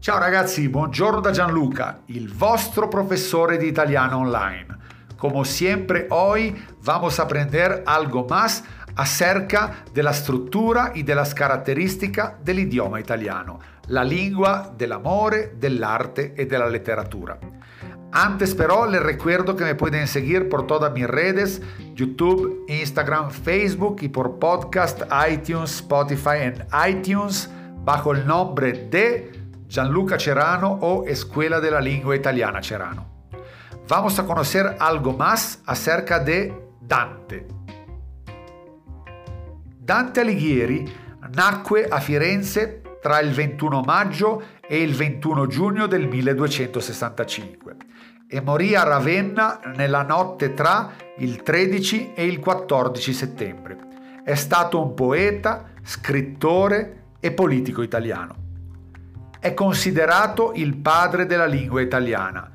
[0.00, 4.78] Ciao ragazzi, buongiorno da Gianluca, il vostro professore di italiano online.
[5.14, 8.64] Como siempre, hoy vamos a aprender algo más
[8.94, 15.56] acerca de la estructura y de las características del idioma italiano, la lingua del amore,
[15.58, 17.38] dell'arte e della letteratura.
[18.12, 21.60] Antes pero les recuerdo que me pueden seguir por todas mis redes,
[21.94, 27.50] YouTube, Instagram, Facebook y por podcast, iTunes, Spotify en iTunes
[27.84, 29.39] bajo el nombre de
[29.70, 33.28] Gianluca Cerano o Escuela de la Lingua Italiana Cerano.
[33.86, 37.46] Vamos a conocer algo más acerca de Dante.
[39.78, 40.92] Dante Alighieri
[41.36, 47.76] nacque a Firenze tra il 21 maggio e il 21 giugno del 1265
[48.28, 53.78] e morì a Ravenna nella notte tra il 13 e il 14 settembre.
[54.24, 58.39] È stato un poeta, scrittore e politico italiano.
[59.40, 62.46] È considerato il padre della lingua italiana.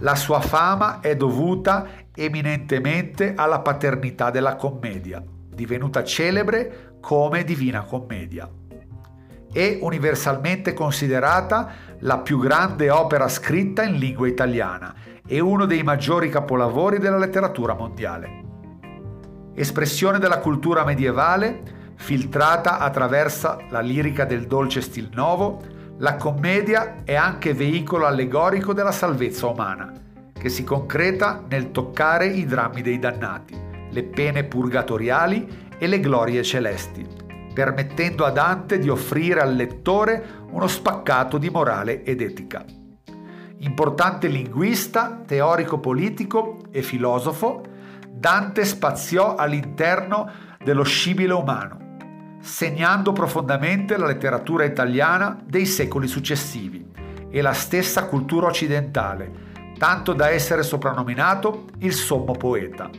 [0.00, 8.46] La sua fama è dovuta eminentemente alla paternità della commedia, divenuta celebre come Divina Commedia.
[9.50, 11.70] È universalmente considerata
[12.00, 14.94] la più grande opera scritta in lingua italiana
[15.26, 18.42] e uno dei maggiori capolavori della letteratura mondiale.
[19.54, 27.14] Espressione della cultura medievale, filtrata attraverso la lirica del dolce stil novo, la commedia è
[27.14, 29.92] anche veicolo allegorico della salvezza umana,
[30.32, 33.56] che si concreta nel toccare i drammi dei dannati,
[33.90, 37.06] le pene purgatoriali e le glorie celesti,
[37.54, 42.64] permettendo a Dante di offrire al lettore uno spaccato di morale ed etica.
[43.58, 47.62] Importante linguista, teorico politico e filosofo,
[48.10, 50.28] Dante spaziò all'interno
[50.62, 51.83] dello scibile umano,
[52.44, 56.90] segnando profondamente la letteratura italiana dei secoli successivi
[57.30, 59.32] e la stessa cultura occidentale,
[59.78, 62.90] tanto da essere soprannominato il sommo poeta.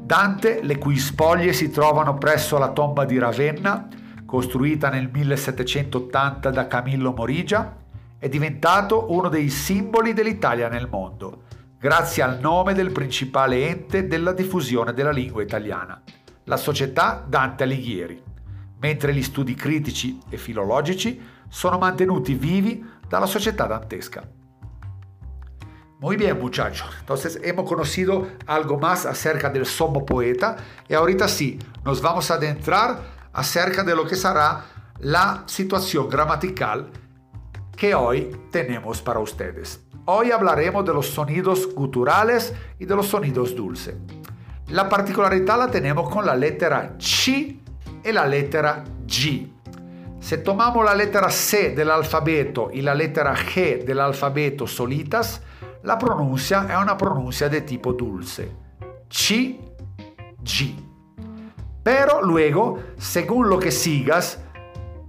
[0.00, 3.88] Dante, le cui spoglie si trovano presso la tomba di Ravenna,
[4.24, 7.78] costruita nel 1780 da Camillo Morigia,
[8.16, 11.42] è diventato uno dei simboli dell'Italia nel mondo,
[11.80, 16.00] grazie al nome del principale ente della diffusione della lingua italiana,
[16.50, 18.20] la società Dante Alighieri,
[18.80, 24.28] mentre gli studi critici e filologici sono mantenuti vivi dalla società dantesca.
[26.00, 26.90] Muy bien, muchachos.
[26.98, 30.56] Entonces hemos conocido algo más acerca del sommo poeta
[30.88, 33.00] y ahorita sí, nos vamos a adentrar
[33.32, 34.64] acerca de lo que será
[34.98, 36.90] la situación gramatical
[37.76, 39.84] que hoy tenemos para ustedes.
[40.06, 43.94] Hoy hablaremos de los sonidos guturales y de los sonidos dulces.
[44.70, 47.58] La particolaridad la tenemos con la letra C
[48.02, 49.48] e la lettera G.
[50.20, 55.42] Se tomamos la lettera C dell'alfabeto e la lettera G dell'alfabeto solitas,
[55.82, 58.56] la pronuncia è una pronuncia di tipo dulce.
[59.08, 59.58] C,
[60.40, 60.74] G.
[61.82, 64.40] Pero luego, según lo que sigas,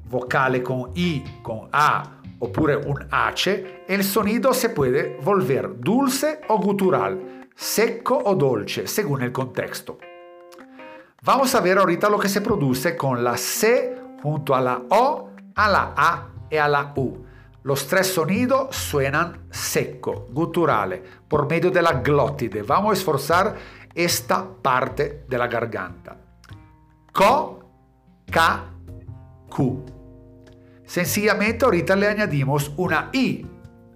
[0.08, 6.58] vocale con I, con A oppure un ace, el sonido se puede volver dulce o
[6.58, 10.00] gutural, secco o dolce, según el contexto.
[11.22, 15.30] Vamos a ver ahorita lo que se produce con la C junto a la O,
[15.54, 17.24] a la A y a la U.
[17.62, 22.64] Los tres sonidos suenan seco, guturale, por medio de la glottide.
[22.64, 23.56] Vamos a esforzar
[23.94, 26.18] esta parte de la garganta.
[27.14, 27.60] Co,
[28.32, 28.64] K,
[29.56, 29.86] Q.
[30.84, 33.46] Sencillamente ahorita le añadimos una I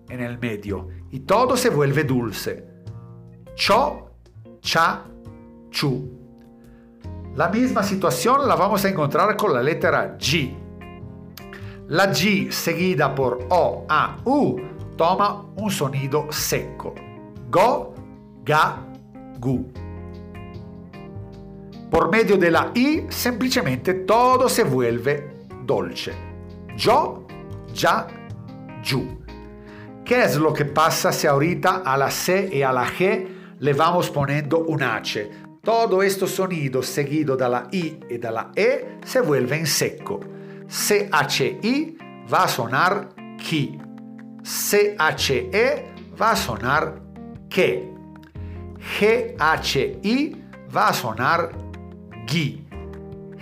[0.08, 2.75] en el medio y todo se vuelve dulce.
[3.56, 4.10] Cho,
[4.60, 5.06] cha,
[5.72, 6.12] chu.
[7.36, 10.54] La misma situación la vamos a encontrar con la letra G.
[11.88, 14.60] La G seguida por O, A, U
[14.98, 16.94] toma un sonido seco.
[17.50, 17.94] Go,
[18.44, 18.78] ga,
[19.40, 19.66] gu.
[21.90, 26.14] Por medio de la I semplicemente todo se vuelve dolce.
[26.76, 27.26] Yo,
[27.74, 28.06] ya,
[28.84, 29.24] yu.
[30.04, 33.74] ¿Qué es lo que pasa si ahorita a la C y a la G le
[33.74, 35.30] vamos poniendo un H?
[35.64, 40.20] Todo esto sonido seguido la I de la E se vuelve en seco.
[40.68, 41.98] C-H-I
[42.32, 43.80] va a sonar ki.
[44.44, 47.02] C-H-E va a sonar
[47.50, 47.92] que.
[49.00, 50.36] G-H-I
[50.76, 51.50] va a sonar
[52.28, 52.64] gui.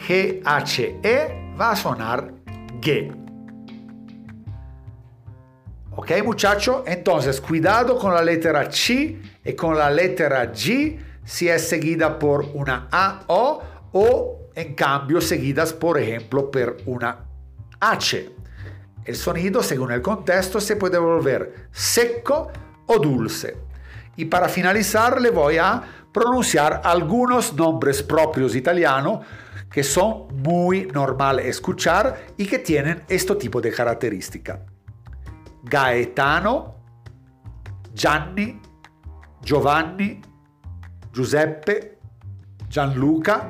[0.07, 2.33] G-H-E va a sonar
[2.81, 3.22] ge.
[6.03, 6.83] Ok muchacho?
[6.85, 12.43] Entonces, cuidado con la letra C y con la letra G si es seguida por
[12.55, 13.63] una A O
[13.93, 17.19] o en cambio seguidas por ejemplo por una
[17.79, 18.29] H.
[19.05, 22.51] El sonido, según el contexto, se puede volver seco
[22.85, 23.55] o dulce.
[24.17, 29.25] Y para finalizar, le voy a pronunciar algunos nombres propios italianos
[29.71, 34.65] que son muy normal escuchar y que tienen este tipo de característica.
[35.63, 36.75] Gaetano,
[37.93, 38.59] Gianni,
[39.41, 40.19] Giovanni,
[41.11, 41.99] Giuseppe,
[42.67, 43.47] Gianluca,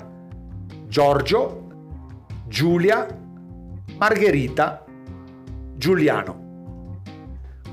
[0.87, 1.63] Giorgio,
[2.47, 3.07] Giulia,
[3.97, 4.85] Margherita,
[5.75, 6.41] Giuliano.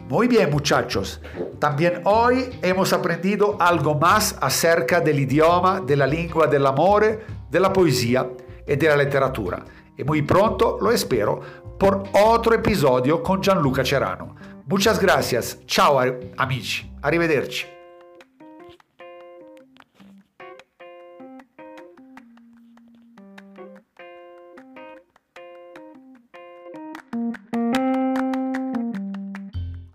[0.08, 1.20] Muy bien muchachos,
[1.58, 7.20] también hoy hemos aprendido algo más acerca del idioma, de la lengua del amor,
[7.50, 8.28] de la poesía
[8.66, 8.88] y de
[10.04, 11.40] muy pronto, lo espero,
[11.80, 14.36] por otro episodio con Gianluca Cerano.
[14.66, 15.98] Muchas gracias, ciao
[16.36, 17.79] amici, arrivederci.